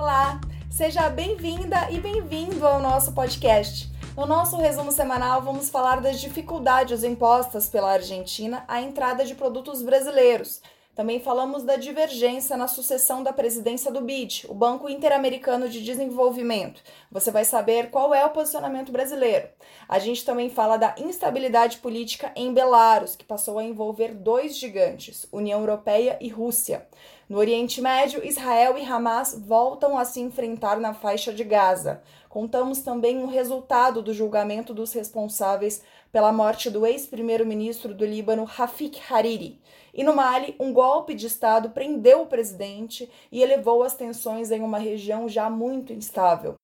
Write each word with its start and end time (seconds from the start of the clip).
Olá, 0.00 0.40
seja 0.70 1.10
bem-vinda 1.10 1.90
e 1.90 1.98
bem-vindo 1.98 2.64
ao 2.64 2.80
nosso 2.80 3.10
podcast. 3.12 3.90
No 4.16 4.26
nosso 4.26 4.56
resumo 4.56 4.92
semanal, 4.92 5.42
vamos 5.42 5.70
falar 5.70 6.00
das 6.00 6.20
dificuldades 6.20 7.02
impostas 7.02 7.68
pela 7.68 7.94
Argentina 7.94 8.62
à 8.68 8.80
entrada 8.80 9.24
de 9.24 9.34
produtos 9.34 9.82
brasileiros. 9.82 10.62
Também 10.98 11.20
falamos 11.20 11.62
da 11.62 11.76
divergência 11.76 12.56
na 12.56 12.66
sucessão 12.66 13.22
da 13.22 13.32
presidência 13.32 13.92
do 13.92 14.00
BID, 14.00 14.46
o 14.48 14.52
Banco 14.52 14.88
Interamericano 14.88 15.68
de 15.68 15.80
Desenvolvimento. 15.80 16.82
Você 17.08 17.30
vai 17.30 17.44
saber 17.44 17.88
qual 17.88 18.12
é 18.12 18.24
o 18.24 18.30
posicionamento 18.30 18.90
brasileiro. 18.90 19.46
A 19.88 20.00
gente 20.00 20.24
também 20.24 20.50
fala 20.50 20.76
da 20.76 20.96
instabilidade 20.98 21.78
política 21.78 22.32
em 22.34 22.52
Belarus, 22.52 23.14
que 23.14 23.24
passou 23.24 23.60
a 23.60 23.64
envolver 23.64 24.12
dois 24.12 24.58
gigantes, 24.58 25.24
União 25.30 25.60
Europeia 25.60 26.18
e 26.20 26.28
Rússia. 26.28 26.84
No 27.28 27.38
Oriente 27.38 27.80
Médio, 27.80 28.26
Israel 28.26 28.76
e 28.76 28.84
Hamas 28.84 29.38
voltam 29.38 29.96
a 29.96 30.04
se 30.04 30.18
enfrentar 30.18 30.80
na 30.80 30.94
faixa 30.94 31.32
de 31.32 31.44
Gaza. 31.44 32.02
Contamos 32.28 32.80
também 32.80 33.22
o 33.22 33.26
resultado 33.26 34.02
do 34.02 34.12
julgamento 34.12 34.74
dos 34.74 34.92
responsáveis 34.92 35.80
pela 36.18 36.32
morte 36.32 36.68
do 36.68 36.84
ex-primeiro-ministro 36.84 37.94
do 37.94 38.04
Líbano, 38.04 38.42
Rafik 38.42 39.00
Hariri. 39.08 39.62
E 39.94 40.02
no 40.02 40.16
Mali, 40.16 40.56
um 40.58 40.72
golpe 40.72 41.14
de 41.14 41.28
Estado 41.28 41.70
prendeu 41.70 42.22
o 42.22 42.26
presidente 42.26 43.08
e 43.30 43.40
elevou 43.40 43.84
as 43.84 43.94
tensões 43.94 44.50
em 44.50 44.60
uma 44.60 44.80
região 44.80 45.28
já 45.28 45.48
muito 45.48 45.92
instável. 45.92 46.56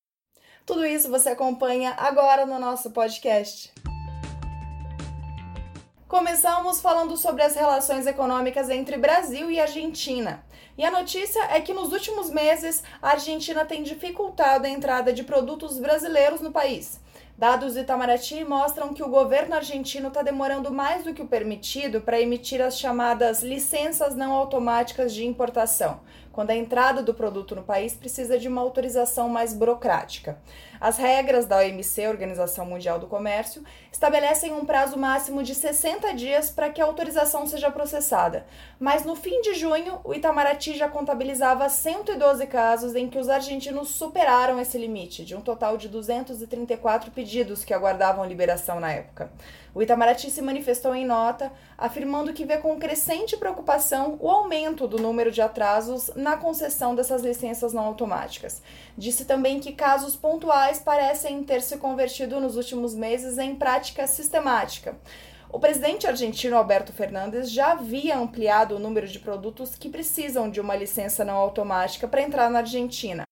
Tudo 0.67 0.85
isso 0.85 1.09
você 1.09 1.29
acompanha 1.29 1.95
agora 1.97 2.45
no 2.45 2.59
nosso 2.59 2.91
podcast. 2.91 3.73
Começamos 6.09 6.81
falando 6.81 7.17
sobre 7.17 7.45
as 7.45 7.55
relações 7.55 8.09
econômicas 8.09 8.69
entre 8.69 8.97
Brasil 8.97 9.53
e 9.53 9.61
Argentina. 9.61 10.45
E 10.77 10.85
a 10.85 10.91
notícia 10.91 11.45
é 11.45 11.61
que 11.61 11.73
nos 11.73 11.93
últimos 11.93 12.29
meses 12.29 12.83
a 13.01 13.11
Argentina 13.11 13.65
tem 13.65 13.85
dificultado 13.85 14.67
a 14.67 14.69
entrada 14.69 15.13
de 15.13 15.23
produtos 15.23 15.79
brasileiros 15.79 16.41
no 16.41 16.51
país. 16.51 17.04
Dados 17.37 17.75
do 17.75 17.81
Itamaraty 17.81 18.45
mostram 18.45 18.95
que 18.95 19.03
o 19.03 19.09
governo 19.09 19.57
argentino 19.57 20.07
está 20.07 20.23
demorando 20.23 20.73
mais 20.73 21.03
do 21.03 21.13
que 21.13 21.21
o 21.21 21.27
permitido 21.27 22.01
para 22.01 22.21
emitir 22.21 22.63
as 22.63 22.79
chamadas 22.79 23.43
licenças 23.43 24.15
não 24.15 24.33
automáticas 24.33 25.13
de 25.13 25.27
importação, 25.27 26.01
quando 26.35 26.51
a 26.51 26.57
entrada 26.57 27.03
do 27.03 27.15
produto 27.15 27.55
no 27.55 27.63
país 27.63 27.95
precisa 27.95 28.39
de 28.39 28.49
uma 28.49 28.61
autorização 28.61 29.29
mais 29.29 29.55
burocrática. 29.55 30.37
As 30.81 30.99
regras 30.99 31.47
da 31.47 31.59
OMC, 31.59 32.07
Organização 32.09 32.67
Mundial 32.67 32.99
do 32.99 33.07
Comércio, 33.07 33.65
estabelecem 33.91 34.53
um 34.53 34.67
prazo 34.67 34.99
máximo 34.99 35.43
de 35.43 35.55
60 35.55 36.13
dias 36.13 36.51
para 36.51 36.69
que 36.69 36.83
a 36.83 36.85
autorização 36.85 37.47
seja 37.47 37.71
processada. 37.71 38.45
Mas 38.79 39.05
no 39.05 39.15
fim 39.15 39.41
de 39.41 39.55
junho, 39.55 40.01
o 40.05 40.13
Itamaraty 40.13 40.77
já 40.77 40.89
contabilizava 40.89 41.69
112 41.69 42.47
casos 42.49 42.95
em 42.95 43.09
que 43.09 43.19
os 43.19 43.29
argentinos 43.29 43.91
superaram 43.91 44.61
esse 44.61 44.77
limite, 44.77 45.25
de 45.25 45.35
um 45.35 45.41
total 45.41 45.79
de 45.79 45.89
234 45.89 47.11
pedidos 47.13 47.65
que 47.65 47.73
aguardavam 47.73 48.27
liberação 48.27 48.79
na 48.81 48.91
época. 48.93 49.31
O 49.75 49.83
Itamaraty 49.83 50.31
se 50.31 50.41
manifestou 50.41 50.95
em 50.95 51.05
nota, 51.05 51.51
afirmando 51.77 52.33
que 52.33 52.45
vê 52.45 52.59
com 52.59 52.79
crescente 52.79 53.37
preocupação 53.37 54.17
o 54.21 54.31
aumento 54.31 54.87
do 54.87 54.99
número 54.99 55.33
de 55.33 55.43
atrasos 55.43 56.13
na 56.25 56.37
concessão 56.37 56.95
dessas 56.95 57.23
licenças 57.23 57.73
não 57.73 57.85
automáticas. 57.85 58.63
Disse 58.97 59.27
também 59.27 59.61
que 59.61 59.73
casos 59.73 60.17
pontuais 60.17 60.81
parecem 60.81 61.45
ter 61.45 61.63
se 61.63 61.77
convertido 61.77 62.41
nos 62.41 62.57
últimos 62.57 62.95
meses 62.95 63.39
em 63.39 63.55
prática 63.55 64.07
sistemática. 64.07 64.97
O 65.49 65.61
presidente 65.61 66.07
argentino 66.07 66.57
Alberto 66.57 66.93
Fernandes 66.93 67.49
já 67.51 67.73
havia 67.73 68.19
ampliado 68.19 68.75
o 68.75 68.79
número 68.81 69.07
de 69.07 69.21
produtos 69.21 69.77
que 69.77 69.89
precisam 69.89 70.51
de 70.51 70.61
uma 70.61 70.75
licença 70.75 71.25
não 71.25 71.37
automática 71.37 72.09
para 72.09 72.23
entrar 72.23 72.51
na 72.51 72.61
Argentina. 72.61 73.23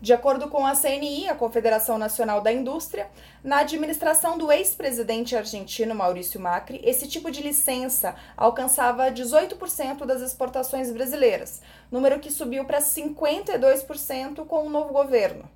De 0.00 0.12
acordo 0.12 0.48
com 0.48 0.66
a 0.66 0.74
CNI, 0.74 1.28
a 1.28 1.34
Confederação 1.34 1.96
Nacional 1.96 2.40
da 2.42 2.52
Indústria, 2.52 3.08
na 3.42 3.60
administração 3.60 4.36
do 4.36 4.52
ex-presidente 4.52 5.34
argentino 5.34 5.94
Maurício 5.94 6.38
Macri, 6.38 6.80
esse 6.84 7.08
tipo 7.08 7.30
de 7.30 7.42
licença 7.42 8.14
alcançava 8.36 9.10
18% 9.10 10.04
das 10.04 10.20
exportações 10.20 10.92
brasileiras, 10.92 11.62
número 11.90 12.20
que 12.20 12.30
subiu 12.30 12.64
para 12.66 12.80
52% 12.80 14.44
com 14.46 14.66
o 14.66 14.70
novo 14.70 14.92
governo. 14.92 15.48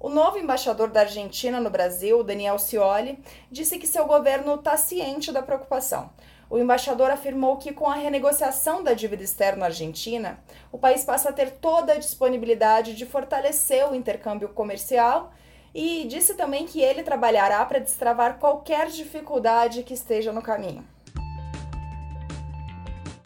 O 0.00 0.08
novo 0.08 0.38
embaixador 0.38 0.90
da 0.90 1.00
Argentina 1.00 1.60
no 1.60 1.70
Brasil, 1.70 2.22
Daniel 2.22 2.58
Scioli, 2.58 3.18
disse 3.50 3.78
que 3.78 3.86
seu 3.86 4.06
governo 4.06 4.54
está 4.56 4.76
ciente 4.76 5.32
da 5.32 5.42
preocupação. 5.42 6.10
O 6.54 6.58
embaixador 6.60 7.10
afirmou 7.10 7.56
que, 7.56 7.72
com 7.72 7.90
a 7.90 7.96
renegociação 7.96 8.80
da 8.80 8.92
dívida 8.92 9.24
externa 9.24 9.64
argentina, 9.64 10.38
o 10.70 10.78
país 10.78 11.02
passa 11.02 11.30
a 11.30 11.32
ter 11.32 11.50
toda 11.50 11.94
a 11.94 11.98
disponibilidade 11.98 12.94
de 12.94 13.04
fortalecer 13.04 13.90
o 13.90 13.92
intercâmbio 13.92 14.48
comercial 14.50 15.32
e 15.74 16.04
disse 16.04 16.34
também 16.34 16.64
que 16.64 16.80
ele 16.80 17.02
trabalhará 17.02 17.64
para 17.64 17.80
destravar 17.80 18.38
qualquer 18.38 18.86
dificuldade 18.86 19.82
que 19.82 19.94
esteja 19.94 20.32
no 20.32 20.40
caminho. 20.40 20.86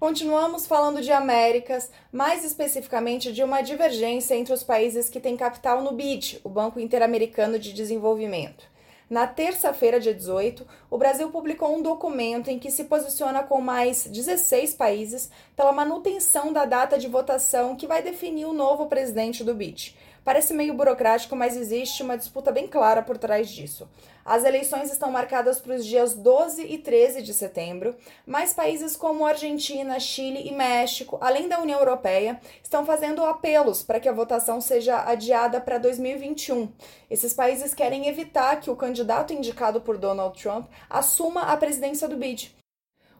Continuamos 0.00 0.66
falando 0.66 1.02
de 1.02 1.12
Américas, 1.12 1.90
mais 2.10 2.46
especificamente 2.46 3.30
de 3.30 3.44
uma 3.44 3.60
divergência 3.60 4.36
entre 4.36 4.54
os 4.54 4.62
países 4.62 5.10
que 5.10 5.20
têm 5.20 5.36
capital 5.36 5.82
no 5.82 5.92
BID, 5.92 6.40
o 6.42 6.48
Banco 6.48 6.80
Interamericano 6.80 7.58
de 7.58 7.74
Desenvolvimento. 7.74 8.77
Na 9.08 9.26
terça-feira, 9.26 9.98
dia 9.98 10.12
18, 10.12 10.66
o 10.90 10.98
Brasil 10.98 11.30
publicou 11.30 11.74
um 11.74 11.80
documento 11.80 12.50
em 12.50 12.58
que 12.58 12.70
se 12.70 12.84
posiciona 12.84 13.42
com 13.42 13.58
mais 13.58 14.06
16 14.06 14.74
países 14.74 15.30
pela 15.56 15.72
manutenção 15.72 16.52
da 16.52 16.66
data 16.66 16.98
de 16.98 17.08
votação 17.08 17.74
que 17.74 17.86
vai 17.86 18.02
definir 18.02 18.44
o 18.44 18.52
novo 18.52 18.86
presidente 18.86 19.42
do 19.42 19.54
BID. 19.54 19.96
Parece 20.24 20.52
meio 20.52 20.74
burocrático, 20.74 21.34
mas 21.34 21.56
existe 21.56 22.02
uma 22.02 22.18
disputa 22.18 22.52
bem 22.52 22.66
clara 22.66 23.02
por 23.02 23.16
trás 23.16 23.48
disso. 23.48 23.88
As 24.24 24.44
eleições 24.44 24.92
estão 24.92 25.10
marcadas 25.10 25.58
para 25.58 25.74
os 25.74 25.86
dias 25.86 26.14
12 26.14 26.62
e 26.62 26.76
13 26.76 27.22
de 27.22 27.32
setembro, 27.32 27.96
mas 28.26 28.52
países 28.52 28.94
como 28.94 29.24
Argentina, 29.24 29.98
Chile 29.98 30.46
e 30.46 30.52
México, 30.52 31.16
além 31.20 31.48
da 31.48 31.58
União 31.58 31.78
Europeia, 31.78 32.38
estão 32.62 32.84
fazendo 32.84 33.24
apelos 33.24 33.82
para 33.82 33.98
que 33.98 34.08
a 34.08 34.12
votação 34.12 34.60
seja 34.60 35.02
adiada 35.02 35.60
para 35.62 35.78
2021. 35.78 36.70
Esses 37.10 37.32
países 37.32 37.72
querem 37.72 38.06
evitar 38.06 38.60
que 38.60 38.70
o 38.70 38.76
candidato 38.76 39.32
indicado 39.32 39.80
por 39.80 39.96
Donald 39.96 40.38
Trump 40.38 40.68
assuma 40.90 41.44
a 41.44 41.56
presidência 41.56 42.06
do 42.06 42.16
BID. 42.16 42.54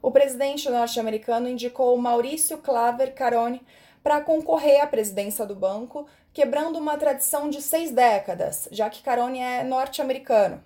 O 0.03 0.11
presidente 0.11 0.69
norte-americano 0.69 1.49
indicou 1.49 1.97
Maurício 1.97 2.59
Claver 2.59 3.15
Carone 3.15 3.63
para 4.03 4.21
concorrer 4.21 4.81
à 4.81 4.87
presidência 4.87 5.45
do 5.45 5.55
banco, 5.55 6.07
quebrando 6.39 6.79
uma 6.79 6.97
tradição 6.97 7.51
de 7.51 7.61
seis 7.61 7.91
décadas, 7.91 8.69
já 8.71 8.89
que 8.89 9.03
Carone 9.03 9.41
é 9.41 9.65
norte-americano. 9.65 10.63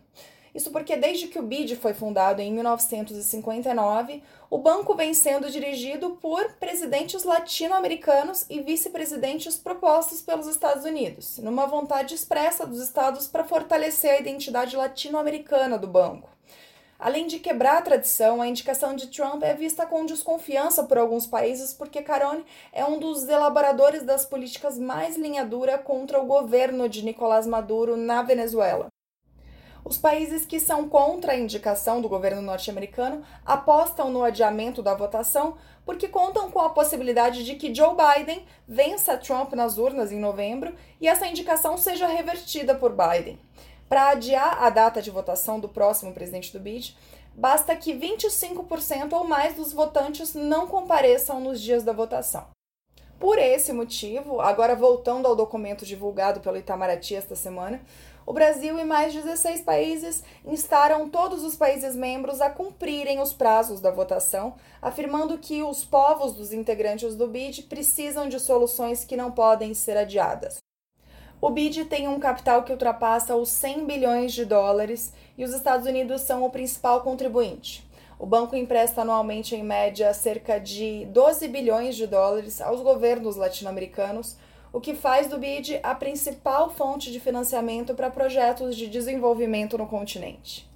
Isso 0.55 0.71
porque 0.71 0.99
desde 0.99 1.28
que 1.28 1.38
o 1.38 1.43
BID 1.43 1.77
foi 1.77 1.94
fundado 1.94 2.43
em 2.43 2.53
1959, 2.53 4.22
o 4.50 4.59
banco 4.59 4.94
vem 4.94 5.15
sendo 5.15 5.50
dirigido 5.50 6.10
por 6.21 6.47
presidentes 6.60 7.25
latino-americanos 7.25 8.44
e 8.50 8.60
vice-presidentes 8.60 9.56
propostos 9.56 10.21
pelos 10.21 10.47
Estados 10.47 10.84
Unidos, 10.84 11.38
numa 11.38 11.65
vontade 11.65 12.15
expressa 12.15 12.66
dos 12.66 12.78
estados 12.78 13.27
para 13.27 13.43
fortalecer 13.43 14.10
a 14.10 14.21
identidade 14.21 14.77
latino-americana 14.77 15.78
do 15.78 15.87
banco. 15.87 16.28
Além 17.02 17.26
de 17.26 17.40
quebrar 17.40 17.78
a 17.78 17.82
tradição, 17.82 18.40
a 18.40 18.46
indicação 18.46 18.94
de 18.94 19.08
Trump 19.08 19.42
é 19.42 19.54
vista 19.54 19.84
com 19.84 20.06
desconfiança 20.06 20.84
por 20.84 20.96
alguns 20.96 21.26
países 21.26 21.74
porque 21.74 22.00
Carone 22.00 22.44
é 22.72 22.84
um 22.84 22.96
dos 22.96 23.28
elaboradores 23.28 24.04
das 24.04 24.24
políticas 24.24 24.78
mais 24.78 25.16
linha 25.16 25.44
dura 25.44 25.76
contra 25.76 26.22
o 26.22 26.26
governo 26.26 26.88
de 26.88 27.04
Nicolás 27.04 27.44
Maduro 27.44 27.96
na 27.96 28.22
Venezuela. 28.22 28.86
Os 29.84 29.98
países 29.98 30.46
que 30.46 30.60
são 30.60 30.88
contra 30.88 31.32
a 31.32 31.36
indicação 31.36 32.00
do 32.00 32.08
governo 32.08 32.41
norte-americano 32.41 33.24
apostam 33.44 34.08
no 34.08 34.22
adiamento 34.22 34.80
da 34.80 34.94
votação 34.94 35.56
porque 35.84 36.06
contam 36.06 36.53
com 36.53 36.60
a 36.60 36.71
possibilidade 36.71 37.44
de 37.44 37.56
que 37.56 37.74
Joe 37.74 37.97
Biden 37.97 38.47
vença 38.68 39.18
Trump 39.18 39.54
nas 39.54 39.77
urnas 39.77 40.12
em 40.12 40.21
novembro 40.21 40.72
e 41.00 41.09
essa 41.09 41.27
indicação 41.27 41.77
seja 41.77 42.06
revertida 42.06 42.77
por 42.77 42.92
Biden. 42.92 43.41
Para 43.92 44.09
adiar 44.09 44.56
a 44.62 44.71
data 44.71 45.03
de 45.03 45.10
votação 45.10 45.60
do 45.60 45.68
próximo 45.68 46.15
presidente 46.15 46.50
do 46.50 46.59
BID, 46.59 46.97
basta 47.34 47.77
que 47.77 47.92
25% 47.92 49.12
ou 49.12 49.24
mais 49.24 49.54
dos 49.54 49.74
votantes 49.74 50.33
não 50.33 50.66
compareçam 50.66 51.39
nos 51.39 51.60
dias 51.60 51.83
da 51.83 51.92
votação. 51.92 52.47
Por 53.21 53.36
esse 53.36 53.71
motivo, 53.71 54.41
agora 54.41 54.74
voltando 54.74 55.28
ao 55.28 55.36
documento 55.36 55.84
divulgado 55.84 56.41
pelo 56.41 56.56
Itamaraty 56.56 57.16
esta 57.16 57.36
semana, 57.36 57.83
o 58.24 58.33
Brasil 58.33 58.78
e 58.78 58.84
mais 58.84 59.12
16 59.12 59.60
países 59.60 60.24
instaram 60.47 61.10
todos 61.10 61.44
os 61.44 61.54
países 61.54 61.94
membros 61.94 62.41
a 62.41 62.48
cumprirem 62.48 63.21
os 63.21 63.34
prazos 63.34 63.78
da 63.78 63.91
votação, 63.91 64.54
afirmando 64.80 65.36
que 65.36 65.62
os 65.62 65.84
povos 65.84 66.33
dos 66.33 66.50
integrantes 66.50 67.15
do 67.15 67.28
BID 67.28 67.65
precisam 67.65 68.27
de 68.27 68.41
soluções 68.41 69.04
que 69.04 69.18
não 69.18 69.30
podem 69.30 69.74
ser 69.74 69.98
adiadas. 69.98 70.61
O 71.42 71.50
BID 71.50 71.86
tem 71.86 72.06
um 72.06 72.21
capital 72.21 72.62
que 72.62 72.71
ultrapassa 72.71 73.34
os 73.34 73.48
100 73.48 73.84
bilhões 73.84 74.33
de 74.33 74.44
dólares 74.44 75.12
e 75.36 75.42
os 75.42 75.53
Estados 75.53 75.89
Unidos 75.89 76.21
são 76.21 76.44
o 76.44 76.50
principal 76.50 77.00
contribuinte. 77.00 77.84
O 78.16 78.24
banco 78.24 78.54
empresta 78.54 79.00
anualmente, 79.00 79.56
em 79.56 79.65
média, 79.65 80.15
cerca 80.15 80.60
de 80.60 81.04
12 81.06 81.48
bilhões 81.48 81.97
de 81.97 82.06
dólares 82.06 82.60
aos 82.60 82.80
governos 82.80 83.34
latino-americanos, 83.34 84.36
o 84.72 84.80
que 84.80 84.94
faz 84.94 85.27
do 85.27 85.36
BID 85.36 85.80
a 85.83 85.97
principal 85.97 86.71
fonte 86.71 87.10
de 87.10 87.18
financiamento 87.18 87.92
para 87.92 88.09
projetos 88.09 88.77
de 88.77 88.86
desenvolvimento 88.86 89.77
no 89.77 89.89
continente. 89.89 90.71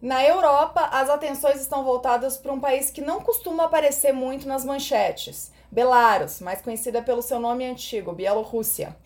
Na 0.00 0.24
Europa, 0.24 0.88
as 0.92 1.10
atenções 1.10 1.60
estão 1.60 1.82
voltadas 1.82 2.36
para 2.36 2.52
um 2.52 2.60
país 2.60 2.92
que 2.92 3.00
não 3.00 3.20
costuma 3.20 3.64
aparecer 3.64 4.12
muito 4.12 4.46
nas 4.46 4.64
manchetes: 4.64 5.50
Belarus, 5.70 6.40
mais 6.40 6.60
conhecida 6.60 7.00
pelo 7.00 7.22
seu 7.22 7.38
nome 7.38 7.64
antigo, 7.64 8.12
Bielorrússia. 8.12 8.96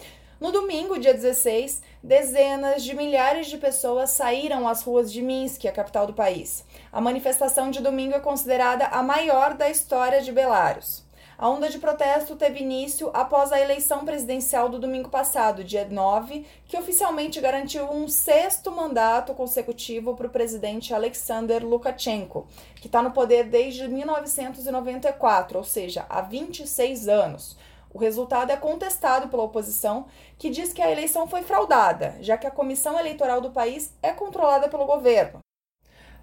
No 0.40 0.50
domingo, 0.50 0.98
dia 0.98 1.12
16, 1.12 1.82
dezenas 2.02 2.82
de 2.82 2.94
milhares 2.94 3.48
de 3.48 3.58
pessoas 3.58 4.10
saíram 4.10 4.66
às 4.66 4.82
ruas 4.82 5.12
de 5.12 5.20
Minsk, 5.20 5.66
a 5.66 5.72
capital 5.72 6.06
do 6.06 6.14
país. 6.14 6.64
A 6.90 7.02
manifestação 7.02 7.70
de 7.70 7.82
domingo 7.82 8.14
é 8.14 8.20
considerada 8.20 8.86
a 8.86 9.02
maior 9.02 9.54
da 9.54 9.68
história 9.68 10.22
de 10.22 10.32
Belarus. 10.32 11.04
A 11.36 11.48
onda 11.48 11.68
de 11.68 11.80
protesto 11.80 12.36
teve 12.36 12.60
início 12.60 13.10
após 13.12 13.50
a 13.50 13.60
eleição 13.60 14.04
presidencial 14.04 14.68
do 14.68 14.78
domingo 14.78 15.08
passado, 15.08 15.64
dia 15.64 15.84
9, 15.84 16.46
que 16.68 16.76
oficialmente 16.76 17.40
garantiu 17.40 17.90
um 17.90 18.06
sexto 18.06 18.70
mandato 18.70 19.34
consecutivo 19.34 20.14
para 20.14 20.28
o 20.28 20.30
presidente 20.30 20.94
Alexander 20.94 21.66
Lukashenko, 21.66 22.46
que 22.76 22.86
está 22.86 23.02
no 23.02 23.10
poder 23.10 23.44
desde 23.44 23.88
1994, 23.88 25.58
ou 25.58 25.64
seja, 25.64 26.06
há 26.08 26.20
26 26.20 27.08
anos. 27.08 27.56
O 27.92 27.98
resultado 27.98 28.52
é 28.52 28.56
contestado 28.56 29.26
pela 29.26 29.42
oposição, 29.42 30.06
que 30.38 30.50
diz 30.50 30.72
que 30.72 30.82
a 30.82 30.90
eleição 30.90 31.26
foi 31.26 31.42
fraudada, 31.42 32.16
já 32.20 32.38
que 32.38 32.46
a 32.46 32.50
comissão 32.50 32.98
eleitoral 32.98 33.40
do 33.40 33.50
país 33.50 33.92
é 34.00 34.12
controlada 34.12 34.68
pelo 34.68 34.86
governo. 34.86 35.43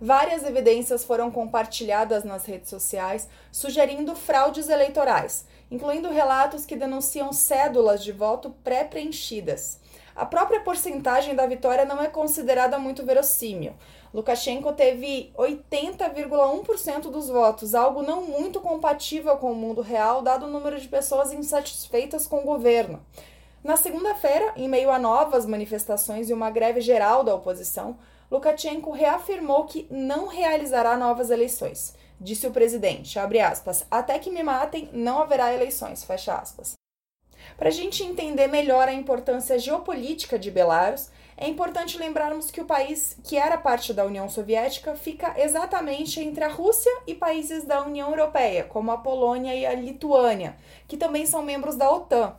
Várias 0.04 0.44
evidências 0.44 1.04
foram 1.04 1.30
compartilhadas 1.30 2.24
nas 2.24 2.44
redes 2.48 2.72
sociais 2.72 3.30
sugerindo 3.52 4.16
fraudes 4.16 4.68
eleitorais, 4.68 5.46
incluindo 5.70 6.10
relatos 6.10 6.66
que 6.66 6.76
denunciam 6.76 7.32
cédulas 7.32 8.04
de 8.04 8.12
voto 8.12 8.50
pré-preenchidas. 8.64 9.80
A 10.16 10.26
própria 10.26 10.60
porcentagem 10.62 11.36
da 11.36 11.46
vitória 11.46 11.86
não 11.86 12.02
é 12.02 12.08
considerada 12.08 12.80
muito 12.80 13.06
verossímil. 13.06 13.74
Lukashenko 14.12 14.74
teve 14.74 15.32
80,1% 15.38 17.12
dos 17.12 17.30
votos, 17.30 17.76
algo 17.76 18.02
não 18.02 18.24
muito 18.24 18.60
compatível 18.60 19.38
com 19.38 19.52
o 19.52 19.56
mundo 19.56 19.82
real, 19.82 20.24
dado 20.24 20.48
o 20.48 20.50
número 20.50 20.82
de 20.82 20.88
pessoas 20.88 21.32
insatisfeitas 21.32 22.26
com 22.26 22.40
o 22.40 22.46
governo. 22.46 23.00
Na 23.64 23.78
segunda-feira, 23.78 24.54
em 24.56 24.68
meio 24.68 24.90
a 24.90 24.98
novas 24.98 25.46
manifestações 25.46 26.28
e 26.28 26.34
uma 26.34 26.50
greve 26.50 26.82
geral 26.82 27.24
da 27.24 27.36
oposição, 27.36 28.00
Lukashenko 28.32 28.92
reafirmou 28.92 29.66
que 29.66 29.86
não 29.92 30.28
realizará 30.28 30.96
novas 30.96 31.30
eleições. 31.30 31.94
Disse 32.18 32.48
o 32.48 32.52
presidente, 32.52 33.20
aspas, 33.20 33.86
até 33.92 34.18
que 34.18 34.32
me 34.32 34.42
matem, 34.42 34.90
não 34.94 35.20
haverá 35.20 35.54
eleições, 35.54 36.04
fecha 36.04 36.34
aspas. 36.36 36.74
Para 37.58 37.68
a 37.68 37.72
gente 37.72 38.04
entender 38.04 38.48
melhor 38.48 38.88
a 38.88 38.94
importância 38.94 39.60
geopolítica 39.60 40.40
de 40.40 40.50
Belarus, 40.50 41.10
é 41.36 41.48
importante 41.48 41.98
lembrarmos 41.98 42.52
que 42.52 42.62
o 42.62 42.66
país, 42.66 43.18
que 43.24 43.36
era 43.36 43.58
parte 43.58 43.94
da 43.94 44.06
União 44.06 44.30
Soviética, 44.30 44.96
fica 44.96 45.34
exatamente 45.38 46.20
entre 46.20 46.44
a 46.44 46.48
Rússia 46.48 46.92
e 47.08 47.16
países 47.16 47.66
da 47.66 47.82
União 47.82 48.12
Europeia, 48.12 48.64
como 48.64 48.92
a 48.92 48.98
Polônia 48.98 49.56
e 49.56 49.66
a 49.66 49.74
Lituânia, 49.74 50.56
que 50.88 50.98
também 50.98 51.26
são 51.26 51.42
membros 51.42 51.76
da 51.76 51.92
OTAN. 51.92 52.36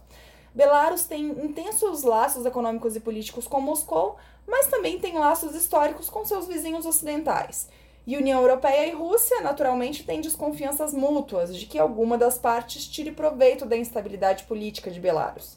Belarus 0.54 1.04
tem 1.04 1.30
intensos 1.30 2.02
laços 2.02 2.44
econômicos 2.44 2.94
e 2.94 3.00
políticos 3.00 3.46
com 3.46 3.60
Moscou, 3.60 4.16
mas 4.46 4.66
também 4.66 4.98
tem 4.98 5.18
laços 5.18 5.54
históricos 5.54 6.10
com 6.10 6.24
seus 6.24 6.46
vizinhos 6.46 6.84
ocidentais. 6.84 7.68
E 8.06 8.16
União 8.16 8.40
Europeia 8.40 8.86
e 8.86 8.90
Rússia, 8.90 9.40
naturalmente, 9.40 10.04
têm 10.04 10.20
desconfianças 10.20 10.92
mútuas 10.92 11.56
de 11.56 11.66
que 11.66 11.78
alguma 11.78 12.18
das 12.18 12.36
partes 12.36 12.86
tire 12.86 13.12
proveito 13.12 13.64
da 13.64 13.76
instabilidade 13.76 14.44
política 14.44 14.90
de 14.90 15.00
Belarus. 15.00 15.56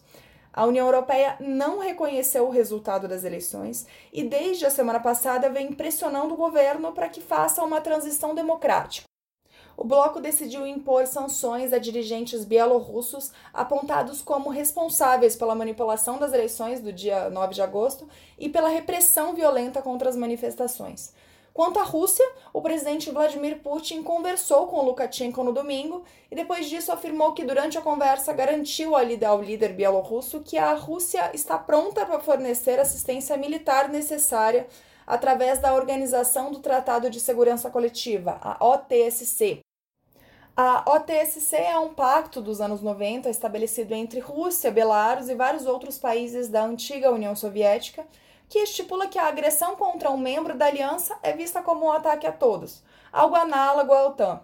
A 0.54 0.66
União 0.66 0.86
Europeia 0.86 1.36
não 1.42 1.80
reconheceu 1.80 2.48
o 2.48 2.52
resultado 2.52 3.08
das 3.08 3.26
eleições 3.26 3.86
e, 4.14 4.24
desde 4.24 4.66
a 4.66 4.70
semana 4.70 5.02
passada, 5.02 5.50
vem 5.50 5.74
pressionando 5.74 6.36
o 6.36 6.38
governo 6.38 6.94
para 6.94 7.10
que 7.10 7.20
faça 7.20 7.64
uma 7.64 7.82
transição 7.82 8.34
democrática 8.34 9.15
o 9.78 9.84
bloco 9.84 10.20
decidiu 10.20 10.66
impor 10.66 11.06
sanções 11.06 11.74
a 11.74 11.78
dirigentes 11.78 12.46
bielorrussos 12.46 13.32
apontados 13.54 14.22
como 14.22 14.50
responsáveis 14.50 15.36
pela 15.36 15.56
manipulação 15.56 16.18
das 16.18 16.34
eleições 16.34 16.80
do 16.80 16.94
dia 16.94 17.30
9 17.30 17.54
de 17.54 17.62
agosto 17.62 18.08
e 18.38 18.50
pela 18.50 18.70
repressão 18.70 19.34
violenta 19.34 19.82
contra 19.82 20.10
as 20.10 20.16
manifestações. 20.16 21.14
Quanto 21.56 21.80
à 21.80 21.84
Rússia, 21.84 22.26
o 22.52 22.62
presidente 22.62 23.10
Vladimir 23.10 23.60
Putin 23.60 24.04
conversou 24.04 24.68
com 24.68 24.82
Lukashenko 24.82 25.42
no 25.42 25.54
domingo 25.54 26.04
e 26.30 26.36
depois 26.36 26.68
disso 26.68 26.92
afirmou 26.92 27.32
que 27.32 27.46
durante 27.46 27.78
a 27.78 27.82
conversa 27.82 28.34
garantiu 28.34 28.94
ao 28.94 29.42
líder 29.42 29.72
bielorrusso 29.72 30.42
que 30.42 30.58
a 30.58 30.74
Rússia 30.74 31.32
está 31.34 31.58
pronta 31.58 32.06
para 32.06 32.20
fornecer 32.20 32.78
assistência 32.78 33.38
militar 33.38 33.88
necessária 33.88 34.68
através 35.06 35.60
da 35.60 35.74
Organização 35.74 36.52
do 36.52 36.60
Tratado 36.60 37.10
de 37.10 37.20
Segurança 37.20 37.70
Coletiva, 37.70 38.40
a 38.42 38.64
OTSC. 38.66 39.60
A 40.58 40.90
OTSC 40.90 41.56
é 41.56 41.78
um 41.78 41.94
pacto 41.94 42.42
dos 42.42 42.62
anos 42.62 42.82
90 42.82 43.30
estabelecido 43.30 43.94
entre 43.94 44.20
Rússia, 44.20 44.72
Belarus 44.72 45.28
e 45.28 45.36
vários 45.36 45.66
outros 45.66 45.98
países 45.98 46.48
da 46.48 46.64
antiga 46.64 47.12
União 47.12 47.36
Soviética, 47.36 48.06
que 48.48 48.60
estipula 48.60 49.08
que 49.08 49.20
a 49.20 49.28
agressão 49.28 49.76
contra 49.76 50.10
um 50.10 50.18
membro 50.18 50.56
da 50.56 50.68
aliança 50.68 51.18
é 51.22 51.34
vista 51.34 51.62
como 51.62 51.86
um 51.86 51.92
ataque 51.92 52.26
a 52.26 52.32
todos, 52.32 52.82
algo 53.12 53.36
análogo 53.36 53.92
à 53.92 54.08
OTAN. 54.08 54.40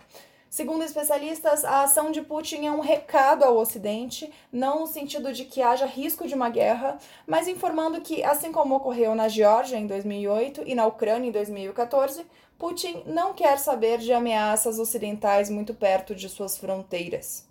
Segundo 0.52 0.84
especialistas, 0.84 1.64
a 1.64 1.84
ação 1.84 2.12
de 2.12 2.22
Putin 2.22 2.66
é 2.66 2.72
um 2.74 2.82
recado 2.82 3.46
ao 3.46 3.56
Ocidente, 3.56 4.30
não 4.52 4.82
no 4.82 4.86
sentido 4.86 5.32
de 5.32 5.46
que 5.46 5.62
haja 5.62 5.86
risco 5.86 6.28
de 6.28 6.36
uma 6.36 6.50
guerra, 6.50 6.98
mas 7.26 7.48
informando 7.48 8.02
que, 8.02 8.22
assim 8.22 8.52
como 8.52 8.76
ocorreu 8.76 9.16
na 9.16 9.30
Geórgia 9.30 9.78
em 9.78 9.88
2008 9.88 10.64
e 10.66 10.76
na 10.76 10.86
Ucrânia 10.86 11.30
em 11.30 11.32
2014, 11.32 12.26
Putin 12.60 13.02
não 13.06 13.34
quer 13.34 13.58
saber 13.60 14.00
de 14.00 14.12
ameaças 14.12 14.78
ocidentais 14.78 15.50
muito 15.50 15.74
perto 15.74 16.14
de 16.14 16.28
suas 16.28 16.58
fronteiras. 16.58 17.48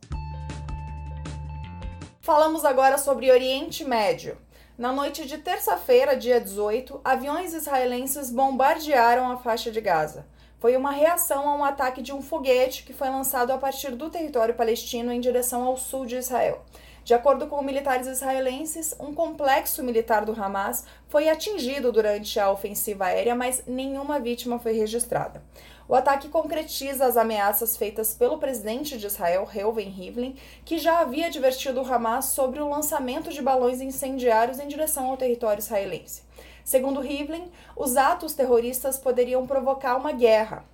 Falamos 2.21 2.67
agora 2.67 2.99
sobre 2.99 3.33
Oriente 3.33 3.83
Médio. 3.83 4.37
Na 4.77 4.93
noite 4.93 5.25
de 5.25 5.39
terça-feira, 5.39 6.15
dia 6.15 6.39
18, 6.39 7.01
aviões 7.03 7.55
israelenses 7.55 8.31
bombardearam 8.31 9.33
a 9.33 9.39
faixa 9.39 9.71
de 9.71 9.81
Gaza 9.81 10.27
foi 10.61 10.77
uma 10.77 10.93
reação 10.93 11.49
a 11.49 11.55
um 11.55 11.65
ataque 11.65 12.03
de 12.03 12.13
um 12.13 12.21
foguete 12.21 12.85
que 12.85 12.93
foi 12.93 13.09
lançado 13.09 13.51
a 13.51 13.57
partir 13.57 13.93
do 13.93 14.11
território 14.11 14.55
palestino 14.55 15.11
em 15.11 15.19
direção 15.19 15.65
ao 15.65 15.79
sul 15.79 16.05
de 16.05 16.17
Israel. 16.17 16.63
De 17.03 17.15
acordo 17.15 17.47
com 17.47 17.63
militares 17.63 18.07
israelenses, 18.07 18.95
um 19.01 19.15
complexo 19.15 19.83
militar 19.83 20.25
do 20.27 20.39
Hamas 20.39 20.85
foi 21.09 21.31
atingido 21.31 21.91
durante 21.91 22.39
a 22.39 22.53
ofensiva 22.53 23.07
aérea, 23.07 23.35
mas 23.35 23.65
nenhuma 23.67 24.21
vítima 24.21 24.59
foi 24.59 24.73
registrada. 24.73 25.43
O 25.89 25.95
ataque 25.95 26.29
concretiza 26.29 27.07
as 27.07 27.17
ameaças 27.17 27.77
feitas 27.77 28.15
pelo 28.15 28.39
presidente 28.39 28.99
de 28.99 29.07
Israel, 29.07 29.45
Reuven 29.45 29.89
Rivlin, 29.89 30.37
que 30.65 30.79
já 30.79 31.01
havia 31.01 31.27
advertido 31.27 31.81
o 31.81 31.93
Hamas 31.93 32.27
sobre 32.27 32.61
o 32.61 32.69
lançamento 32.69 33.31
de 33.31 33.43
balões 33.43 33.81
incendiários 33.81 34.61
em 34.61 34.69
direção 34.69 35.11
ao 35.11 35.17
território 35.17 35.59
israelense. 35.59 36.23
Segundo 36.71 37.01
Rivlin, 37.01 37.51
os 37.75 37.97
atos 37.97 38.33
terroristas 38.33 38.97
poderiam 38.97 39.45
provocar 39.45 39.97
uma 39.97 40.13
guerra. 40.13 40.65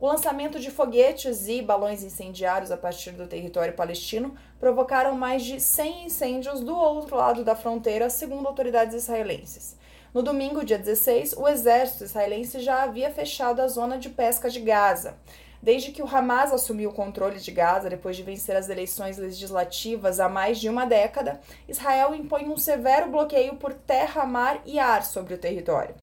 O 0.00 0.06
lançamento 0.06 0.58
de 0.58 0.70
foguetes 0.70 1.46
e 1.46 1.60
balões 1.60 2.02
incendiários 2.02 2.70
a 2.70 2.76
partir 2.78 3.10
do 3.10 3.26
território 3.26 3.74
palestino 3.74 4.34
provocaram 4.58 5.14
mais 5.14 5.44
de 5.44 5.60
100 5.60 6.06
incêndios 6.06 6.60
do 6.60 6.74
outro 6.74 7.16
lado 7.16 7.44
da 7.44 7.54
fronteira, 7.54 8.08
segundo 8.08 8.48
autoridades 8.48 8.94
israelenses. 8.94 9.76
No 10.14 10.22
domingo, 10.22 10.64
dia 10.64 10.78
16, 10.78 11.34
o 11.34 11.46
exército 11.46 12.04
israelense 12.04 12.58
já 12.60 12.82
havia 12.82 13.10
fechado 13.10 13.60
a 13.60 13.68
zona 13.68 13.98
de 13.98 14.08
pesca 14.08 14.48
de 14.48 14.58
Gaza. 14.58 15.18
Desde 15.62 15.92
que 15.92 16.02
o 16.02 16.08
Hamas 16.12 16.52
assumiu 16.52 16.90
o 16.90 16.92
controle 16.92 17.38
de 17.38 17.52
Gaza 17.52 17.88
depois 17.88 18.16
de 18.16 18.24
vencer 18.24 18.56
as 18.56 18.68
eleições 18.68 19.16
legislativas 19.16 20.18
há 20.18 20.28
mais 20.28 20.58
de 20.58 20.68
uma 20.68 20.84
década, 20.84 21.40
Israel 21.68 22.12
impõe 22.16 22.48
um 22.48 22.56
severo 22.56 23.08
bloqueio 23.08 23.54
por 23.54 23.72
terra, 23.72 24.26
mar 24.26 24.60
e 24.66 24.80
ar 24.80 25.04
sobre 25.04 25.34
o 25.34 25.38
território. 25.38 25.94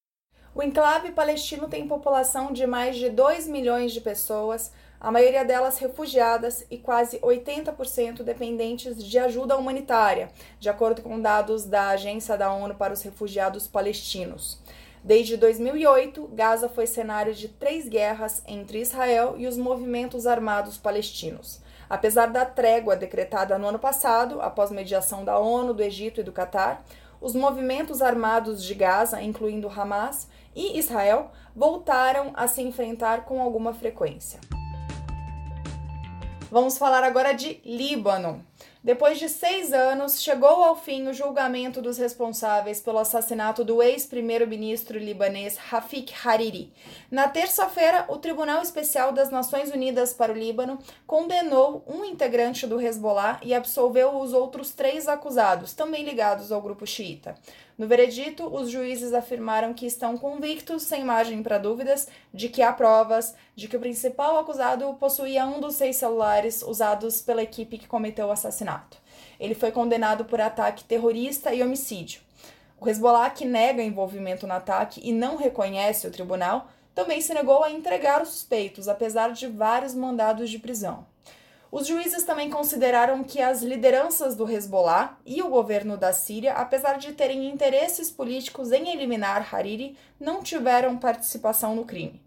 O 0.55 0.63
enclave 0.63 1.11
palestino 1.11 1.67
tem 1.67 1.85
população 1.89 2.53
de 2.53 2.65
mais 2.65 2.95
de 2.95 3.09
2 3.09 3.47
milhões 3.47 3.91
de 3.91 3.99
pessoas, 3.99 4.71
a 4.97 5.11
maioria 5.11 5.43
delas 5.43 5.77
refugiadas 5.77 6.65
e 6.71 6.77
quase 6.77 7.19
80% 7.19 8.23
dependentes 8.23 9.03
de 9.03 9.19
ajuda 9.19 9.57
humanitária, 9.57 10.29
de 10.57 10.69
acordo 10.69 11.01
com 11.01 11.19
dados 11.19 11.65
da 11.65 11.89
Agência 11.89 12.37
da 12.37 12.51
ONU 12.51 12.75
para 12.75 12.93
os 12.93 13.01
Refugiados 13.01 13.67
Palestinos. 13.67 14.57
Desde 15.03 15.37
2008, 15.37 16.27
Gaza 16.33 16.67
foi 16.67 16.85
cenário 16.85 17.33
de 17.33 17.47
três 17.47 17.87
guerras 17.87 18.43
entre 18.45 18.81
Israel 18.81 19.35
e 19.37 19.47
os 19.47 19.57
movimentos 19.57 20.27
armados 20.27 20.77
palestinos. 20.77 21.61
Apesar 21.89 22.27
da 22.27 22.45
trégua 22.45 22.95
decretada 22.95 23.57
no 23.57 23.67
ano 23.67 23.79
passado, 23.79 24.41
após 24.41 24.71
mediação 24.71 25.23
da 25.23 25.39
ONU, 25.39 25.73
do 25.73 25.81
Egito 25.81 26.19
e 26.19 26.23
do 26.23 26.31
Catar, 26.31 26.83
os 27.21 27.33
movimentos 27.33 28.01
armados 28.01 28.63
de 28.63 28.73
Gaza, 28.75 29.21
incluindo 29.21 29.69
Hamas 29.69 30.27
e 30.55 30.77
Israel, 30.77 31.31
voltaram 31.55 32.31
a 32.35 32.47
se 32.47 32.61
enfrentar 32.61 33.25
com 33.25 33.41
alguma 33.41 33.73
frequência. 33.73 34.39
Vamos 36.51 36.77
falar 36.77 37.03
agora 37.03 37.33
de 37.33 37.61
Líbano. 37.63 38.48
Depois 38.81 39.19
de 39.19 39.27
seis 39.27 39.73
anos, 39.73 40.21
chegou 40.21 40.63
ao 40.63 40.73
fim 40.73 41.05
o 41.09 41.13
julgamento 41.13 41.81
dos 41.81 41.97
responsáveis 41.97 42.79
pelo 42.79 42.97
assassinato 42.97 43.61
do 43.61 43.83
ex-primeiro-ministro 43.83 44.97
libanês 44.97 45.57
Rafik 45.57 46.13
Hariri. 46.25 46.71
Na 47.11 47.27
terça-feira, 47.27 48.05
o 48.07 48.17
Tribunal 48.17 48.61
Especial 48.61 49.11
das 49.11 49.29
Nações 49.29 49.69
Unidas 49.69 50.13
para 50.13 50.31
o 50.31 50.35
Líbano 50.35 50.79
condenou 51.05 51.83
um 51.85 52.05
integrante 52.05 52.65
do 52.65 52.79
Hezbollah 52.79 53.41
e 53.43 53.53
absolveu 53.53 54.17
os 54.17 54.31
outros 54.31 54.71
três 54.71 55.09
acusados, 55.09 55.73
também 55.73 56.05
ligados 56.05 56.49
ao 56.49 56.61
grupo 56.61 56.87
xiita. 56.87 57.35
No 57.79 57.87
veredito, 57.87 58.45
os 58.53 58.69
juízes 58.69 59.13
afirmaram 59.13 59.73
que 59.73 59.85
estão 59.85 60.17
convictos, 60.17 60.83
sem 60.83 61.05
margem 61.05 61.41
para 61.41 61.57
dúvidas, 61.57 62.09
de 62.33 62.49
que 62.49 62.61
há 62.61 62.73
provas 62.73 63.33
de 63.55 63.69
que 63.69 63.77
o 63.77 63.79
principal 63.79 64.37
acusado 64.37 64.93
possuía 64.95 65.45
um 65.45 65.61
dos 65.61 65.75
seis 65.75 65.95
celulares 65.95 66.61
usados 66.61 67.21
pela 67.21 67.41
equipe 67.41 67.77
que 67.77 67.87
cometeu 67.87 68.27
o 68.27 68.31
assassinato. 68.31 68.97
Ele 69.39 69.55
foi 69.55 69.71
condenado 69.71 70.25
por 70.25 70.41
ataque 70.41 70.83
terrorista 70.83 71.53
e 71.53 71.63
homicídio. 71.63 72.19
O 72.81 72.89
Hezbollah, 72.89 73.29
que 73.29 73.45
nega 73.45 73.81
envolvimento 73.81 74.45
no 74.45 74.55
ataque 74.55 74.99
e 75.01 75.13
não 75.13 75.37
reconhece 75.37 76.05
o 76.05 76.11
tribunal, 76.11 76.67
também 76.93 77.21
se 77.21 77.33
negou 77.33 77.63
a 77.63 77.71
entregar 77.71 78.21
os 78.21 78.27
suspeitos, 78.27 78.89
apesar 78.89 79.31
de 79.31 79.47
vários 79.47 79.95
mandados 79.95 80.49
de 80.49 80.59
prisão. 80.59 81.05
Os 81.71 81.85
juízes 81.85 82.23
também 82.23 82.49
consideraram 82.49 83.23
que 83.23 83.39
as 83.39 83.61
lideranças 83.61 84.35
do 84.35 84.49
Hezbollah 84.49 85.19
e 85.23 85.41
o 85.43 85.49
governo 85.49 85.97
da 85.97 86.11
Síria, 86.11 86.53
apesar 86.53 86.97
de 86.97 87.13
terem 87.13 87.47
interesses 87.47 88.09
políticos 88.09 88.71
em 88.71 88.89
eliminar 88.89 89.53
Hariri, 89.53 89.95
não 90.19 90.41
tiveram 90.41 90.97
participação 90.97 91.75
no 91.75 91.85
crime. 91.85 92.19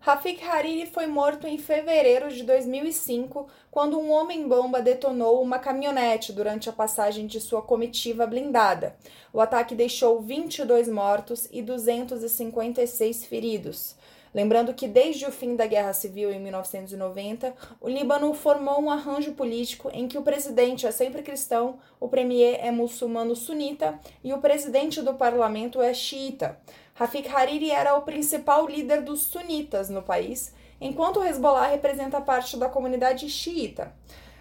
Rafik 0.00 0.42
Hariri 0.42 0.86
foi 0.86 1.06
morto 1.06 1.46
em 1.46 1.56
fevereiro 1.56 2.28
de 2.28 2.42
2005, 2.42 3.46
quando 3.70 4.00
um 4.00 4.10
homem-bomba 4.10 4.82
detonou 4.82 5.40
uma 5.40 5.60
caminhonete 5.60 6.32
durante 6.32 6.68
a 6.68 6.72
passagem 6.72 7.28
de 7.28 7.40
sua 7.40 7.62
comitiva 7.62 8.26
blindada. 8.26 8.96
O 9.32 9.40
ataque 9.40 9.76
deixou 9.76 10.20
22 10.20 10.88
mortos 10.88 11.48
e 11.52 11.62
256 11.62 13.24
feridos. 13.24 13.94
Lembrando 14.34 14.72
que 14.72 14.88
desde 14.88 15.26
o 15.26 15.30
fim 15.30 15.56
da 15.56 15.66
Guerra 15.66 15.92
Civil 15.92 16.32
em 16.32 16.40
1990, 16.40 17.54
o 17.78 17.88
Líbano 17.88 18.32
formou 18.32 18.80
um 18.80 18.90
arranjo 18.90 19.32
político 19.32 19.90
em 19.92 20.08
que 20.08 20.16
o 20.16 20.22
presidente 20.22 20.86
é 20.86 20.90
sempre 20.90 21.22
cristão, 21.22 21.78
o 22.00 22.08
premier 22.08 22.58
é 22.64 22.70
muçulmano 22.70 23.36
sunita 23.36 23.98
e 24.24 24.32
o 24.32 24.38
presidente 24.38 25.02
do 25.02 25.12
parlamento 25.14 25.82
é 25.82 25.92
xiita. 25.92 26.58
Rafik 26.94 27.28
Hariri 27.28 27.70
era 27.70 27.94
o 27.94 28.02
principal 28.02 28.66
líder 28.66 29.02
dos 29.02 29.20
sunitas 29.20 29.90
no 29.90 30.02
país, 30.02 30.54
enquanto 30.80 31.20
o 31.20 31.24
Hezbollah 31.24 31.66
representa 31.66 32.20
parte 32.20 32.56
da 32.56 32.70
comunidade 32.70 33.28
xiita. 33.28 33.94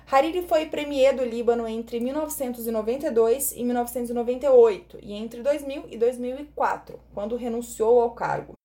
Hariri 0.09 0.41
foi 0.41 0.65
premier 0.65 1.15
do 1.15 1.23
Líbano 1.23 1.67
entre 1.67 1.99
1992 1.99 3.53
e 3.53 3.63
1998 3.63 4.99
e 5.01 5.13
entre 5.13 5.41
2000 5.41 5.85
e 5.89 5.97
2004, 5.97 6.99
quando 7.13 7.35
renunciou 7.35 8.01
ao 8.01 8.11
cargo. 8.11 8.60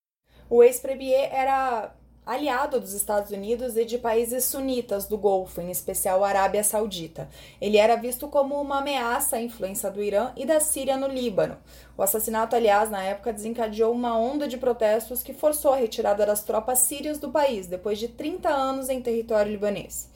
O 0.49 0.63
ex-premier 0.63 1.29
era 1.33 1.93
aliado 2.25 2.81
dos 2.81 2.93
Estados 2.93 3.31
Unidos 3.31 3.77
e 3.77 3.85
de 3.85 3.99
países 3.99 4.45
sunitas 4.45 5.07
do 5.07 5.19
Golfo, 5.19 5.61
em 5.61 5.71
especial 5.71 6.25
a 6.25 6.29
Arábia 6.29 6.63
Saudita. 6.63 7.29
Ele 7.61 7.77
era 7.77 7.97
visto 7.97 8.29
como 8.29 8.61
uma 8.61 8.79
ameaça 8.79 9.37
à 9.37 9.41
influência 9.41 9.91
do 9.91 10.03
Irã 10.03 10.33
e 10.37 10.45
da 10.45 10.61
Síria 10.61 10.97
no 10.97 11.09
Líbano. 11.09 11.57
O 11.97 12.03
assassinato, 12.03 12.55
aliás, 12.55 12.91
na 12.91 13.03
época 13.03 13.33
desencadeou 13.33 13.93
uma 13.93 14.19
onda 14.19 14.47
de 14.47 14.57
protestos 14.57 15.23
que 15.23 15.33
forçou 15.33 15.73
a 15.73 15.77
retirada 15.77 16.25
das 16.25 16.43
tropas 16.43 16.81
sírias 16.81 17.19
do 17.19 17.31
país, 17.31 17.67
depois 17.67 17.99
de 17.99 18.09
30 18.09 18.49
anos 18.49 18.89
em 18.89 19.01
território 19.01 19.51
libanês. 19.51 20.11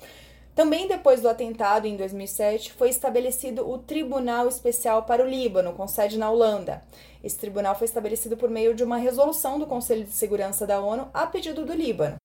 Também 0.55 0.89
depois 0.89 1.21
do 1.21 1.29
atentado, 1.29 1.87
em 1.87 1.97
2007, 1.97 2.73
foi 2.73 2.89
estabelecido 2.89 3.69
o 3.69 3.79
Tribunal 3.79 4.49
Especial 4.49 5.05
para 5.05 5.25
o 5.25 5.29
Líbano, 5.29 5.73
com 5.73 5.87
sede 5.87 6.19
na 6.19 6.31
Holanda. 6.31 6.83
Esse 7.23 7.39
tribunal 7.39 7.75
foi 7.75 7.87
estabelecido 7.87 8.37
por 8.37 8.51
meio 8.51 8.75
de 8.75 8.83
uma 8.83 8.97
resolução 8.97 9.59
do 9.59 9.67
Conselho 9.67 10.05
de 10.05 10.13
Segurança 10.13 10.67
da 10.67 10.81
ONU 10.81 11.09
a 11.15 11.27
pedido 11.27 11.65
do 11.65 11.73
Líbano. 11.73 12.17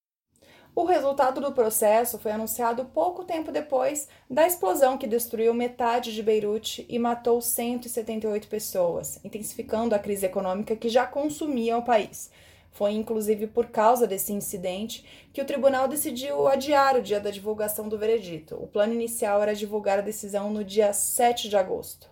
O 0.75 0.83
resultado 0.83 1.39
do 1.39 1.53
processo 1.53 2.19
foi 2.19 2.33
anunciado 2.33 2.83
pouco 2.83 3.23
tempo 3.23 3.49
depois 3.49 4.09
da 4.29 4.45
explosão 4.45 4.97
que 4.97 5.07
destruiu 5.07 5.53
metade 5.53 6.13
de 6.13 6.21
Beirute 6.21 6.85
e 6.89 6.99
matou 6.99 7.39
178 7.39 8.49
pessoas, 8.49 9.23
intensificando 9.23 9.95
a 9.95 9.99
crise 9.99 10.25
econômica 10.25 10.75
que 10.75 10.89
já 10.89 11.07
consumia 11.07 11.77
o 11.77 11.83
país. 11.83 12.29
Foi 12.75 12.91
inclusive 12.91 13.47
por 13.47 13.67
causa 13.67 14.05
desse 14.05 14.33
incidente 14.33 15.29
que 15.31 15.41
o 15.41 15.45
tribunal 15.45 15.87
decidiu 15.87 16.45
adiar 16.45 16.97
o 16.97 17.01
dia 17.01 17.21
da 17.21 17.31
divulgação 17.31 17.87
do 17.87 17.97
veredito. 17.97 18.55
O 18.61 18.67
plano 18.67 18.93
inicial 18.93 19.41
era 19.41 19.55
divulgar 19.55 19.99
a 19.99 20.01
decisão 20.01 20.51
no 20.51 20.61
dia 20.61 20.91
7 20.91 21.47
de 21.47 21.55
agosto. 21.55 22.09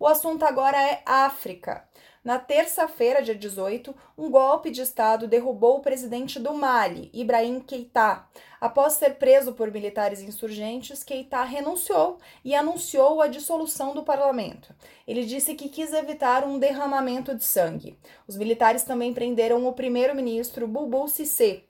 O 0.00 0.06
assunto 0.06 0.42
agora 0.44 0.82
é 0.82 1.02
África. 1.04 1.86
Na 2.28 2.38
terça-feira, 2.38 3.22
dia 3.22 3.34
18, 3.34 3.94
um 4.18 4.30
golpe 4.30 4.70
de 4.70 4.82
Estado 4.82 5.26
derrubou 5.26 5.78
o 5.78 5.80
presidente 5.80 6.38
do 6.38 6.52
Mali, 6.52 7.08
Ibrahim 7.10 7.58
Keita. 7.58 8.22
Após 8.60 8.92
ser 8.92 9.14
preso 9.14 9.54
por 9.54 9.72
militares 9.72 10.20
insurgentes, 10.20 11.02
Keita 11.02 11.42
renunciou 11.42 12.18
e 12.44 12.54
anunciou 12.54 13.22
a 13.22 13.28
dissolução 13.28 13.94
do 13.94 14.02
parlamento. 14.02 14.74
Ele 15.06 15.24
disse 15.24 15.54
que 15.54 15.70
quis 15.70 15.90
evitar 15.94 16.44
um 16.44 16.58
derramamento 16.58 17.34
de 17.34 17.44
sangue. 17.44 17.98
Os 18.26 18.36
militares 18.36 18.82
também 18.82 19.14
prenderam 19.14 19.66
o 19.66 19.72
primeiro-ministro 19.72 20.68
Boubou 20.68 21.08
Cissé. 21.08 21.62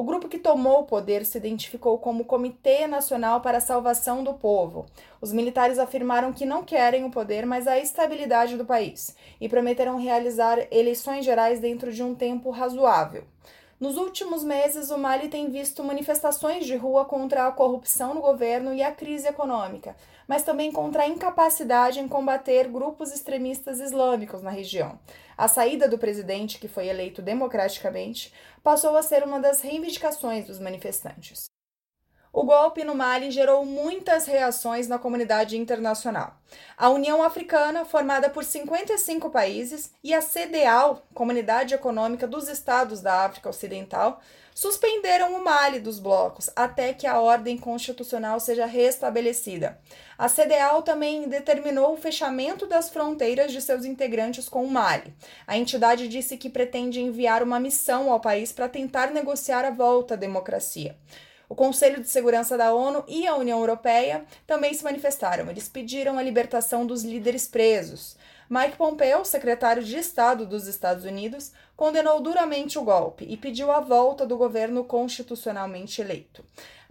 O 0.00 0.02
grupo 0.02 0.30
que 0.30 0.38
tomou 0.38 0.80
o 0.80 0.86
poder 0.86 1.26
se 1.26 1.36
identificou 1.36 1.98
como 1.98 2.24
Comitê 2.24 2.86
Nacional 2.86 3.42
para 3.42 3.58
a 3.58 3.60
Salvação 3.60 4.24
do 4.24 4.32
Povo. 4.32 4.86
Os 5.20 5.30
militares 5.30 5.78
afirmaram 5.78 6.32
que 6.32 6.46
não 6.46 6.64
querem 6.64 7.04
o 7.04 7.10
poder, 7.10 7.44
mas 7.44 7.66
a 7.66 7.78
estabilidade 7.78 8.56
do 8.56 8.64
país, 8.64 9.14
e 9.38 9.46
prometeram 9.46 9.98
realizar 9.98 10.66
eleições 10.70 11.22
gerais 11.22 11.60
dentro 11.60 11.92
de 11.92 12.02
um 12.02 12.14
tempo 12.14 12.48
razoável. 12.48 13.24
Nos 13.80 13.96
últimos 13.96 14.44
meses, 14.44 14.90
o 14.90 14.98
Mali 14.98 15.30
tem 15.30 15.48
visto 15.48 15.82
manifestações 15.82 16.66
de 16.66 16.76
rua 16.76 17.06
contra 17.06 17.46
a 17.46 17.50
corrupção 17.50 18.12
no 18.12 18.20
governo 18.20 18.74
e 18.74 18.82
a 18.82 18.92
crise 18.92 19.26
econômica, 19.26 19.96
mas 20.28 20.42
também 20.42 20.70
contra 20.70 21.04
a 21.04 21.08
incapacidade 21.08 21.98
em 21.98 22.06
combater 22.06 22.68
grupos 22.68 23.10
extremistas 23.10 23.80
islâmicos 23.80 24.42
na 24.42 24.50
região. 24.50 24.98
A 25.34 25.48
saída 25.48 25.88
do 25.88 25.96
presidente, 25.96 26.58
que 26.58 26.68
foi 26.68 26.88
eleito 26.88 27.22
democraticamente, 27.22 28.34
passou 28.62 28.94
a 28.98 29.02
ser 29.02 29.24
uma 29.24 29.40
das 29.40 29.62
reivindicações 29.62 30.46
dos 30.46 30.58
manifestantes. 30.58 31.50
O 32.32 32.44
golpe 32.44 32.84
no 32.84 32.94
Mali 32.94 33.28
gerou 33.32 33.66
muitas 33.66 34.24
reações 34.24 34.86
na 34.86 35.00
comunidade 35.00 35.58
internacional. 35.58 36.36
A 36.78 36.88
União 36.88 37.24
Africana, 37.24 37.84
formada 37.84 38.30
por 38.30 38.44
55 38.44 39.30
países, 39.30 39.92
e 40.02 40.14
a 40.14 40.22
CDAO, 40.22 41.02
Comunidade 41.12 41.74
Econômica 41.74 42.28
dos 42.28 42.48
Estados 42.48 43.00
da 43.00 43.24
África 43.24 43.48
Ocidental, 43.48 44.20
suspenderam 44.54 45.34
o 45.34 45.44
Mali 45.44 45.80
dos 45.80 45.98
blocos 45.98 46.48
até 46.54 46.92
que 46.92 47.06
a 47.06 47.20
ordem 47.20 47.58
constitucional 47.58 48.38
seja 48.38 48.64
restabelecida. 48.64 49.80
A 50.16 50.28
CDAO 50.28 50.82
também 50.82 51.28
determinou 51.28 51.94
o 51.94 51.96
fechamento 51.96 52.64
das 52.64 52.90
fronteiras 52.90 53.50
de 53.50 53.60
seus 53.60 53.84
integrantes 53.84 54.48
com 54.48 54.64
o 54.64 54.70
Mali. 54.70 55.12
A 55.48 55.58
entidade 55.58 56.06
disse 56.06 56.36
que 56.36 56.48
pretende 56.48 57.00
enviar 57.00 57.42
uma 57.42 57.58
missão 57.58 58.12
ao 58.12 58.20
país 58.20 58.52
para 58.52 58.68
tentar 58.68 59.10
negociar 59.10 59.64
a 59.64 59.70
volta 59.70 60.14
à 60.14 60.16
democracia. 60.16 60.96
O 61.50 61.54
Conselho 61.56 62.00
de 62.00 62.08
Segurança 62.08 62.56
da 62.56 62.72
ONU 62.72 63.02
e 63.08 63.26
a 63.26 63.34
União 63.34 63.58
Europeia 63.58 64.24
também 64.46 64.72
se 64.72 64.84
manifestaram. 64.84 65.50
Eles 65.50 65.68
pediram 65.68 66.16
a 66.16 66.22
libertação 66.22 66.86
dos 66.86 67.02
líderes 67.02 67.48
presos. 67.48 68.16
Mike 68.48 68.76
Pompeo, 68.76 69.24
secretário 69.24 69.82
de 69.82 69.96
Estado 69.96 70.46
dos 70.46 70.68
Estados 70.68 71.04
Unidos, 71.04 71.50
condenou 71.76 72.20
duramente 72.20 72.78
o 72.78 72.84
golpe 72.84 73.26
e 73.28 73.36
pediu 73.36 73.72
a 73.72 73.80
volta 73.80 74.24
do 74.24 74.36
governo 74.36 74.84
constitucionalmente 74.84 76.00
eleito. 76.00 76.44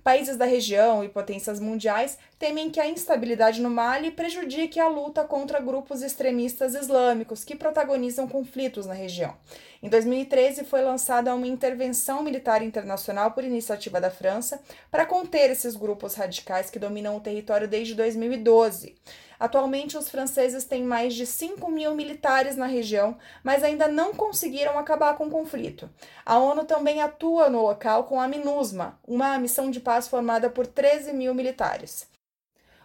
Países 0.04 0.36
da 0.38 0.46
região 0.46 1.04
e 1.04 1.10
potências 1.10 1.60
mundiais 1.60 2.18
temem 2.38 2.70
que 2.70 2.80
a 2.80 2.88
instabilidade 2.88 3.62
no 3.62 3.70
Mali 3.70 4.12
prejudique 4.12 4.80
a 4.80 4.88
luta 4.88 5.24
contra 5.24 5.60
grupos 5.60 6.02
extremistas 6.02 6.74
islâmicos 6.74 7.44
que 7.44 7.56
protagonizam 7.56 8.28
conflitos 8.28 8.86
na 8.86 8.94
região. 8.94 9.36
Em 9.82 9.88
2013, 9.88 10.66
foi 10.66 10.82
lançada 10.82 11.34
uma 11.34 11.48
intervenção 11.48 12.22
militar 12.22 12.62
internacional 12.62 13.32
por 13.32 13.46
iniciativa 13.46 14.02
da 14.02 14.12
França 14.12 14.62
para 14.92 15.06
conter 15.06 15.50
esses 15.50 15.76
grupos 15.76 16.16
radicais 16.16 16.70
que 16.70 16.78
dominam 16.78 17.16
o 17.16 17.22
território 17.22 17.66
desde 17.66 17.96
2012. 17.96 18.98
Atualmente, 19.40 19.98
os 19.98 20.10
franceses 20.10 20.66
têm 20.66 20.84
mais 20.84 21.14
de 21.14 21.26
5 21.26 21.72
mil 21.72 21.96
militares 21.96 22.58
na 22.58 22.66
região, 22.66 23.18
mas 23.42 23.64
ainda 23.64 23.88
não 23.88 24.14
conseguiram 24.14 24.78
acabar 24.78 25.16
com 25.16 25.28
o 25.28 25.32
conflito. 25.32 25.90
A 26.26 26.38
ONU 26.38 26.66
também 26.66 27.02
atua 27.02 27.50
no 27.50 27.62
local 27.62 28.04
com 28.04 28.20
a 28.20 28.28
MINUSMA, 28.28 29.00
uma 29.08 29.40
missão 29.40 29.72
de 29.72 29.80
paz 29.80 30.10
formada 30.10 30.50
por 30.50 30.68
13 30.68 31.14
mil 31.14 31.34
militares. 31.34 32.06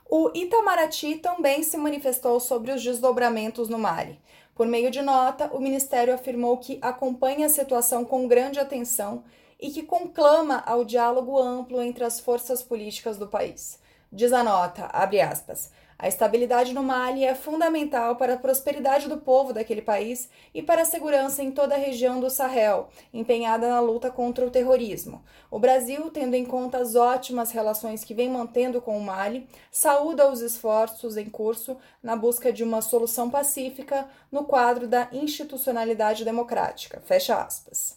O 0.09 0.31
Itamaraty 0.33 1.17
também 1.17 1.65
se 1.65 1.77
manifestou 1.77 2.39
sobre 2.39 2.71
os 2.71 2.81
desdobramentos 2.81 3.69
no 3.69 3.79
Mali. 3.79 4.21
Por 4.55 4.67
meio 4.67 4.91
de 4.91 5.03
nota, 5.03 5.51
o 5.53 5.61
ministério 5.61 6.15
afirmou 6.15 6.59
que 6.59 6.79
acompanha 6.81 7.47
a 7.47 7.51
situação 7.51 8.05
com 8.05 8.29
grande 8.29 8.61
atenção 8.61 9.25
e 9.61 9.71
que 9.71 9.83
conclama 9.83 10.63
ao 10.65 10.85
diálogo 10.85 11.39
amplo 11.39 11.83
entre 11.83 12.05
as 12.05 12.21
forças 12.21 12.63
políticas 12.63 13.17
do 13.19 13.27
país. 13.27 13.81
Diz 14.13 14.33
a 14.33 14.45
nota, 14.45 14.87
abre 14.93 15.21
aspas, 15.21 15.73
a 16.05 16.09
estabilidade 16.09 16.75
no 16.75 16.83
Mali 16.83 17.25
é 17.25 17.35
fundamental 17.35 18.17
para 18.17 18.35
a 18.35 18.37
prosperidade 18.37 19.09
do 19.09 19.17
povo 19.17 19.55
daquele 19.55 19.81
país 19.81 20.29
e 20.53 20.61
para 20.63 20.83
a 20.83 20.85
segurança 20.85 21.43
em 21.43 21.51
toda 21.51 21.75
a 21.75 21.79
região 21.79 22.21
do 22.21 22.29
Sahel, 22.29 22.91
empenhada 23.11 23.71
na 23.71 23.81
luta 23.81 24.11
contra 24.11 24.45
o 24.45 24.51
terrorismo. 24.51 25.25
O 25.51 25.59
Brasil, 25.59 26.11
tendo 26.11 26.35
em 26.35 26.45
conta 26.45 26.77
as 26.77 26.95
ótimas 26.95 27.53
relações 27.53 28.05
que 28.05 28.13
vem 28.13 28.29
mantendo 28.29 28.83
com 28.83 28.99
o 28.99 29.03
Mali, 29.03 29.49
saúda 29.71 30.31
os 30.31 30.43
esforços 30.43 31.17
em 31.17 31.31
curso 31.31 31.79
na 32.03 32.15
busca 32.15 32.53
de 32.53 32.63
uma 32.63 32.83
solução 32.83 33.31
pacífica 33.31 34.07
no 34.31 34.45
quadro 34.45 34.87
da 34.87 35.09
institucionalidade 35.11 36.23
democrática. 36.23 37.01
Fecha 37.07 37.35
aspas. 37.35 37.97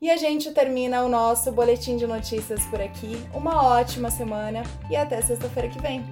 E 0.00 0.10
a 0.10 0.16
gente 0.16 0.52
termina 0.52 1.04
o 1.04 1.08
nosso 1.10 1.52
boletim 1.52 1.98
de 1.98 2.06
notícias 2.06 2.64
por 2.64 2.80
aqui. 2.80 3.12
Uma 3.34 3.62
ótima 3.62 4.10
semana 4.10 4.62
e 4.88 4.96
até 4.96 5.20
sexta-feira 5.20 5.68
que 5.68 5.82
vem. 5.82 6.02